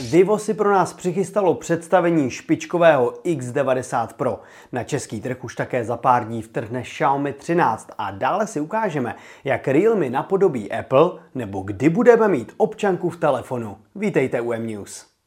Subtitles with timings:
[0.00, 4.40] Vivo si pro nás přichystalo představení špičkového X90 Pro.
[4.72, 9.14] Na český trh už také za pár dní vtrhne Xiaomi 13 a dále si ukážeme,
[9.44, 13.76] jak Realme napodobí Apple nebo kdy budeme mít občanku v telefonu.
[13.94, 15.17] Vítejte u M-News.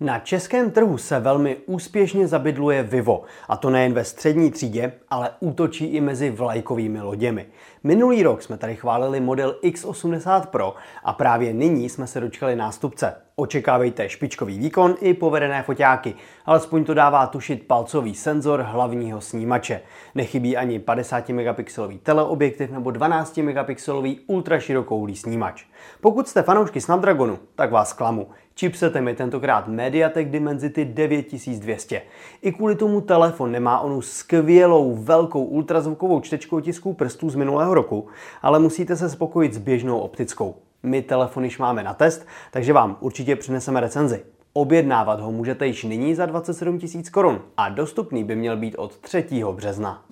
[0.00, 5.30] Na českém trhu se velmi úspěšně zabydluje Vivo, a to nejen ve střední třídě, ale
[5.40, 7.46] útočí i mezi vlajkovými loděmi.
[7.84, 10.74] Minulý rok jsme tady chválili model X80 Pro
[11.04, 13.25] a právě nyní jsme se dočkali nástupce.
[13.38, 16.14] Očekávejte špičkový výkon i povedené foťáky,
[16.46, 19.80] alespoň to dává tušit palcový senzor hlavního snímače.
[20.14, 25.64] Nechybí ani 50 megapixelový teleobjektiv nebo 12 megapixelový ultraširokouhlý snímač.
[26.00, 28.28] Pokud jste fanoušky Snapdragonu, tak vás klamu.
[28.58, 32.02] Chipsetem je tentokrát Mediatek Dimensity 9200.
[32.42, 38.08] I kvůli tomu telefon nemá onu skvělou velkou ultrazvukovou čtečkou tisků prstů z minulého roku,
[38.42, 40.65] ale musíte se spokojit s běžnou optickou.
[40.82, 44.24] My telefon již máme na test, takže vám určitě přineseme recenzi.
[44.52, 48.98] Objednávat ho můžete již nyní za 27 000 korun a dostupný by měl být od
[48.98, 49.26] 3.
[49.52, 50.04] března.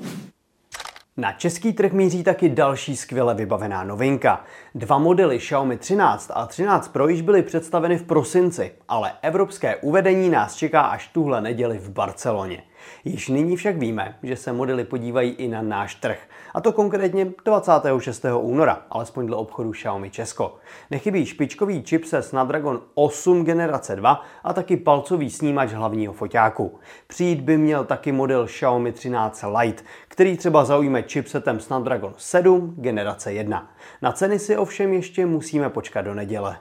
[1.17, 4.45] Na český trh míří taky další skvěle vybavená novinka.
[4.75, 10.31] Dva modely Xiaomi 13 a 13 Pro již byly představeny v prosinci, ale evropské uvedení
[10.31, 12.63] nás čeká až tuhle neděli v Barceloně.
[13.05, 16.19] Již nyní však víme, že se modely podívají i na náš trh,
[16.55, 18.25] a to konkrétně 26.
[18.41, 20.57] února, alespoň dle obchodu Xiaomi Česko.
[20.91, 26.79] Nechybí špičkový čip se Snapdragon 8 generace 2 a taky palcový snímač hlavního foťáku.
[27.07, 33.33] Přijít by měl taky model Xiaomi 13 Lite, který třeba zaujme chipsetem Snapdragon 7 generace
[33.33, 33.71] 1.
[34.03, 36.57] Na ceny si ovšem ještě musíme počkat do neděle.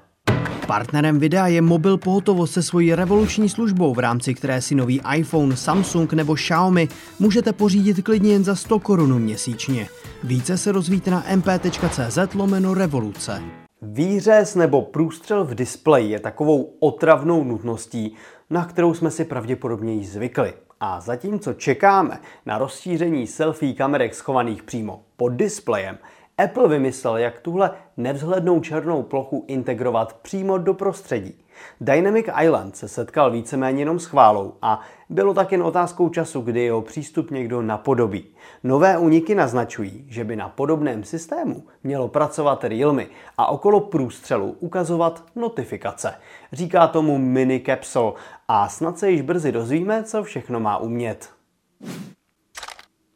[0.68, 5.58] Partnerem videa je mobil pohotovost se svojí revoluční službou, v rámci které si nový iPhone,
[5.58, 6.88] Samsung nebo Xiaomi
[7.20, 9.88] můžete pořídit klidně jen za 100 korun měsíčně.
[10.24, 13.42] Více se rozvíte na mp.cz lomeno revoluce.
[13.82, 18.16] Výřez nebo průstřel v displeji je takovou otravnou nutností,
[18.50, 20.54] na kterou jsme si pravděpodobně již zvykli.
[20.80, 25.98] A zatímco čekáme na rozšíření selfie kamerek schovaných přímo pod displejem,
[26.38, 31.44] Apple vymyslel, jak tuhle nevzhlednou černou plochu integrovat přímo do prostředí.
[31.82, 34.80] Dynamic Island se setkal víceméně jenom s chválou a
[35.10, 38.26] bylo tak jen otázkou času, kdy jeho přístup někdo napodobí.
[38.64, 43.06] Nové úniky naznačují, že by na podobném systému mělo pracovat Realme
[43.38, 46.14] a okolo průstřelu ukazovat notifikace.
[46.54, 48.14] Říká tomu mini capsule
[48.48, 51.30] a snad se již brzy dozvíme, co všechno má umět.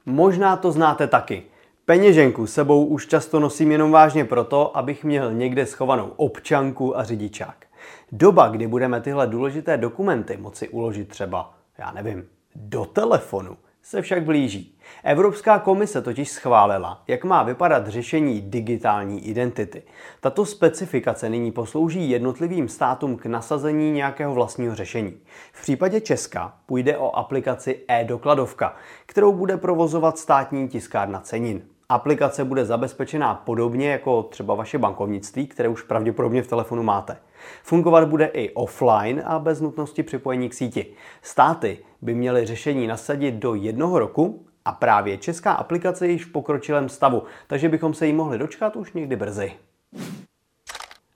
[0.05, 1.43] Možná to znáte taky.
[1.89, 7.65] Peněženku sebou už často nosím jenom vážně proto, abych měl někde schovanou občanku a řidičák.
[8.11, 14.23] Doba, kdy budeme tyhle důležité dokumenty moci uložit třeba, já nevím, do telefonu, se však
[14.23, 14.77] blíží.
[15.03, 19.83] Evropská komise totiž schválila, jak má vypadat řešení digitální identity.
[20.19, 25.17] Tato specifikace nyní poslouží jednotlivým státům k nasazení nějakého vlastního řešení.
[25.53, 31.61] V případě Česka půjde o aplikaci e-dokladovka, kterou bude provozovat státní tiskárna cenin.
[31.89, 37.17] Aplikace bude zabezpečená podobně jako třeba vaše bankovnictví, které už pravděpodobně v telefonu máte.
[37.63, 40.93] Fungovat bude i offline a bez nutnosti připojení k síti.
[41.21, 46.31] Státy by měly řešení nasadit do jednoho roku a právě česká aplikace je již v
[46.31, 49.53] pokročilém stavu, takže bychom se jí mohli dočkat už někdy brzy.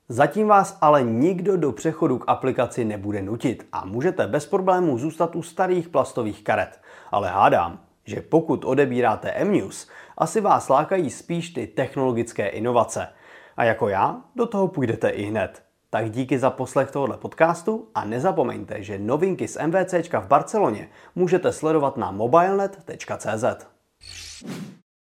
[0.10, 5.36] Zatím vás ale nikdo do přechodu k aplikaci nebude nutit a můžete bez problémů zůstat
[5.36, 6.82] u starých plastových karet.
[7.12, 13.08] Ale hádám, že pokud odebíráte M-News, asi vás lákají spíš ty technologické inovace.
[13.58, 15.64] A jako já, do toho půjdete i hned.
[15.90, 21.52] Tak díky za poslech tohoto podcastu a nezapomeňte, že novinky z MVCčka v Barceloně můžete
[21.52, 23.44] sledovat na mobilenet.cz.